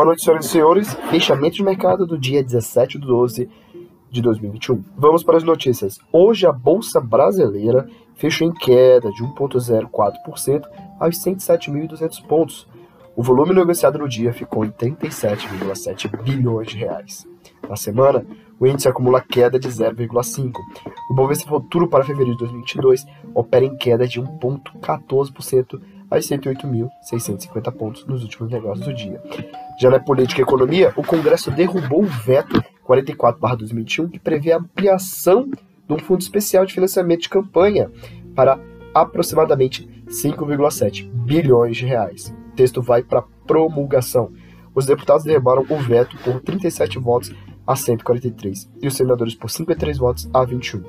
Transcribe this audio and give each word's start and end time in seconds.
Boa 0.00 0.06
noite, 0.06 0.22
senhoras 0.22 0.46
e 0.46 0.48
senhores. 0.48 0.94
Fechamento 1.10 1.56
de 1.56 1.62
mercado 1.62 2.06
do 2.06 2.16
dia 2.16 2.42
17 2.42 2.98
de 2.98 3.06
12 3.06 3.50
de 4.10 4.22
2021. 4.22 4.82
Vamos 4.96 5.22
para 5.22 5.36
as 5.36 5.42
notícias. 5.42 5.98
Hoje 6.10 6.46
a 6.46 6.52
Bolsa 6.52 7.02
Brasileira 7.02 7.86
fechou 8.14 8.48
em 8.48 8.50
queda 8.54 9.10
de 9.10 9.22
1,04% 9.22 10.64
aos 10.98 11.16
107.200 11.18 12.26
pontos. 12.26 12.66
O 13.14 13.22
volume 13.22 13.52
negociado 13.52 13.98
no 13.98 14.08
dia 14.08 14.32
ficou 14.32 14.64
em 14.64 14.70
37,7 14.70 16.22
bilhões 16.22 16.68
de 16.68 16.78
reais. 16.78 17.28
Na 17.68 17.76
semana, 17.76 18.24
o 18.58 18.66
índice 18.66 18.88
acumula 18.88 19.20
queda 19.20 19.60
de 19.60 19.68
0,5. 19.68 20.54
O 21.10 21.14
Bovespa 21.14 21.50
Futuro 21.50 21.86
para 21.86 22.04
fevereiro 22.04 22.38
de 22.38 22.44
2022 22.44 23.04
opera 23.34 23.66
em 23.66 23.76
queda 23.76 24.08
de 24.08 24.18
1,14% 24.18 25.78
aos 26.10 26.26
108.650 26.26 27.72
pontos 27.72 28.04
nos 28.06 28.22
últimos 28.22 28.50
negócios 28.50 28.86
do 28.86 28.92
dia. 28.92 29.22
Já 29.78 29.88
na 29.88 30.00
política 30.00 30.40
e 30.40 30.44
economia, 30.44 30.92
o 30.96 31.04
Congresso 31.04 31.50
derrubou 31.50 32.02
o 32.02 32.06
veto 32.06 32.62
44/2021 32.86 34.08
que 34.08 34.18
prevê 34.18 34.52
a 34.52 34.58
ampliação 34.58 35.48
de 35.48 35.94
um 35.94 35.98
fundo 35.98 36.20
especial 36.20 36.66
de 36.66 36.74
financiamento 36.74 37.22
de 37.22 37.28
campanha 37.28 37.90
para 38.34 38.58
aproximadamente 38.92 39.88
5,7 40.08 41.08
bilhões 41.08 41.76
de 41.76 41.86
reais. 41.86 42.34
O 42.52 42.56
texto 42.56 42.82
vai 42.82 43.02
para 43.02 43.22
promulgação. 43.46 44.32
Os 44.74 44.86
deputados 44.86 45.24
derrubaram 45.24 45.64
o 45.68 45.76
veto 45.76 46.16
por 46.18 46.40
37 46.40 46.98
votos 46.98 47.32
a 47.66 47.76
143 47.76 48.68
e 48.82 48.86
os 48.88 48.96
senadores 48.96 49.34
por 49.34 49.50
53 49.50 49.98
votos 49.98 50.28
a 50.32 50.44
21. 50.44 50.82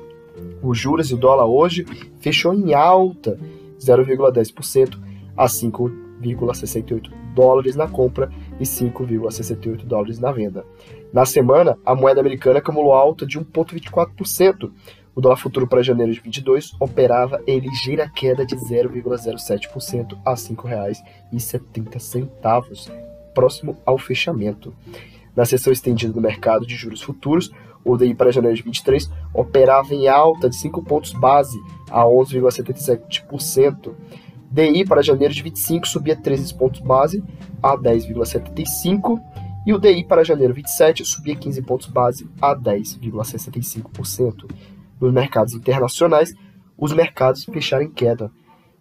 Os 0.62 0.78
juros 0.78 1.08
de 1.08 1.16
dólar 1.16 1.46
hoje 1.46 1.84
fechou 2.18 2.54
em 2.54 2.74
alta 2.74 3.38
0,10% 3.78 4.98
a 5.36 5.46
5,68 5.46 7.10
dólares 7.34 7.76
na 7.76 7.88
compra 7.88 8.30
e 8.60 8.64
5,68 8.64 9.84
dólares 9.84 10.18
na 10.18 10.30
venda. 10.30 10.64
Na 11.12 11.26
semana, 11.26 11.76
a 11.84 11.94
moeda 11.94 12.20
americana 12.20 12.58
acumulou 12.58 12.92
alta 12.92 13.26
de 13.26 13.38
1,24%. 13.38 14.70
O 15.14 15.20
dólar 15.20 15.36
futuro 15.36 15.66
para 15.66 15.82
janeiro 15.82 16.12
de 16.12 16.20
22 16.20 16.72
operava 16.80 17.38
em 17.46 17.58
ligeira 17.58 18.08
queda 18.08 18.46
de 18.46 18.56
0,07% 18.56 20.18
a 20.24 20.30
R$ 20.30 20.36
5,70, 20.36 22.90
próximo 23.34 23.76
ao 23.84 23.98
fechamento. 23.98 24.72
Na 25.36 25.44
sessão 25.44 25.70
estendida 25.72 26.12
do 26.12 26.20
mercado 26.20 26.66
de 26.66 26.74
juros 26.74 27.02
futuros, 27.02 27.52
o 27.84 27.96
DI 27.96 28.14
para 28.14 28.32
janeiro 28.32 28.56
de 28.56 28.62
23 28.62 29.10
operava 29.34 29.94
em 29.94 30.08
alta 30.08 30.48
de 30.48 30.56
5 30.56 30.82
pontos 30.82 31.12
base 31.12 31.58
a 31.90 32.04
11,77%. 32.04 33.92
DI 34.52 34.84
para 34.84 35.00
janeiro 35.00 35.32
de 35.32 35.42
25 35.42 35.88
subia 35.88 36.14
13 36.14 36.52
pontos 36.54 36.80
base 36.80 37.24
a 37.62 37.74
10,75 37.74 39.18
e 39.66 39.72
o 39.72 39.78
DI 39.78 40.04
para 40.04 40.22
janeiro 40.22 40.52
27 40.52 41.06
subia 41.06 41.34
15 41.34 41.62
pontos 41.62 41.86
base 41.86 42.28
a 42.38 42.54
10,65%. 42.54 44.50
Nos 45.00 45.10
mercados 45.10 45.54
internacionais, 45.54 46.34
os 46.76 46.92
mercados 46.92 47.46
fecharam 47.46 47.84
em 47.84 47.90
queda. 47.90 48.30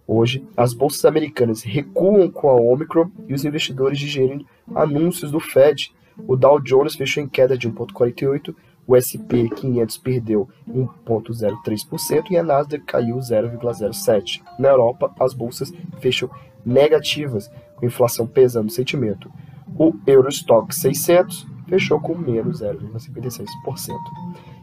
Hoje, 0.05 0.45
as 0.58 0.73
bolsas 0.73 1.05
americanas 1.05 1.63
recuam 1.63 2.30
com 2.30 2.50
a 2.50 2.56
Omicron 2.56 3.09
e 3.30 3.33
os 3.33 3.45
investidores 3.45 3.97
digerem 3.97 4.45
anúncios 4.75 5.31
do 5.31 5.39
Fed. 5.39 5.94
O 6.28 6.35
Dow 6.35 6.59
Jones 6.59 6.95
fechou 6.95 7.23
em 7.23 7.30
queda 7.30 7.58
de 7.58 7.72
1,48, 7.72 8.53
o 8.87 8.99
SP 8.99 9.47
500 9.55 9.97
perdeu 9.97 10.49
1,03% 10.67 12.31
e 12.31 12.37
a 12.37 12.43
Nasdaq 12.43 12.83
caiu 12.85 13.17
0,07%. 13.17 14.41
Na 14.59 14.69
Europa, 14.69 15.11
as 15.19 15.33
bolsas 15.33 15.71
fecham 15.99 16.29
negativas, 16.65 17.49
com 17.75 17.85
inflação 17.85 18.27
pesando 18.27 18.67
o 18.67 18.71
sentimento. 18.71 19.31
O 19.77 19.93
Eurostock 20.05 20.73
600 20.75 21.47
fechou 21.67 21.99
com 21.99 22.15
menos 22.15 22.61
0,56%. 22.61 23.45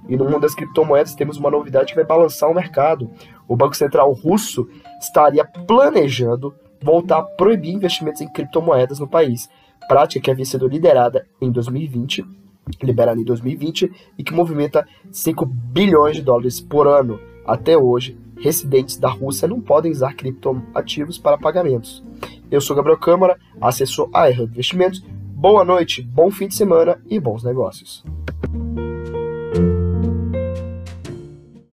E 0.08 0.16
no 0.16 0.24
mundo 0.24 0.40
das 0.40 0.54
criptomoedas 0.54 1.14
temos 1.14 1.36
uma 1.36 1.50
novidade 1.50 1.92
que 1.92 1.96
vai 1.96 2.04
balançar 2.04 2.50
o 2.50 2.54
mercado. 2.54 3.10
O 3.46 3.56
Banco 3.56 3.76
Central 3.76 4.12
russo 4.12 4.68
estaria 5.00 5.44
planejando 5.44 6.54
voltar 6.82 7.18
a 7.18 7.22
proibir 7.22 7.74
investimentos 7.74 8.20
em 8.20 8.28
criptomoedas 8.28 8.98
no 8.98 9.08
país, 9.08 9.48
prática 9.88 10.22
que 10.22 10.30
havia 10.30 10.44
sido 10.44 10.68
liderada 10.68 11.26
em 11.40 11.50
2020 11.50 12.24
liberada 12.82 13.20
em 13.20 13.24
2020 13.24 13.90
e 14.16 14.24
que 14.24 14.34
movimenta 14.34 14.86
5 15.10 15.44
bilhões 15.46 16.16
de 16.16 16.22
dólares 16.22 16.60
por 16.60 16.86
ano. 16.86 17.20
Até 17.46 17.76
hoje, 17.76 18.16
residentes 18.38 18.96
da 18.96 19.08
Rússia 19.08 19.48
não 19.48 19.60
podem 19.60 19.90
usar 19.90 20.14
criptoativos 20.14 21.18
para 21.18 21.38
pagamentos. 21.38 22.04
Eu 22.50 22.60
sou 22.60 22.76
Gabriel 22.76 22.98
Câmara, 22.98 23.38
assessor 23.60 24.08
AR 24.12 24.40
Investimentos. 24.40 25.04
Boa 25.34 25.64
noite, 25.64 26.02
bom 26.02 26.30
fim 26.30 26.48
de 26.48 26.54
semana 26.54 27.00
e 27.08 27.20
bons 27.20 27.44
negócios. 27.44 28.04